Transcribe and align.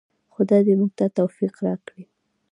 خدای 0.33 0.61
دې 0.67 0.73
موږ 0.79 0.91
ته 0.97 1.05
توفیق 1.17 1.53
راکړي؟ 1.65 2.03